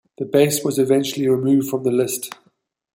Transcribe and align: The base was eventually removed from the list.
The 0.17 0.25
base 0.25 0.63
was 0.63 0.79
eventually 0.79 1.29
removed 1.29 1.69
from 1.69 1.83
the 1.83 1.91
list. 1.91 2.33